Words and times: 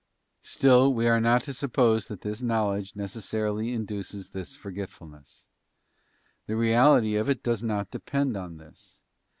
Still 0.41 0.91
we 0.95 1.07
are 1.07 1.21
not 1.21 1.43
to 1.43 1.53
suppose 1.53 2.07
that 2.07 2.21
this 2.21 2.41
knowledge 2.41 2.93
neces 2.93 3.21
sarily 3.21 3.71
induces 3.71 4.31
this 4.31 4.55
forgetfulness; 4.55 5.45
the 6.47 6.55
reality 6.55 7.15
of 7.17 7.29
it 7.29 7.43
does 7.43 7.61
not 7.61 7.91
depend 7.91 8.35
on 8.35 8.57
this. 8.57 8.99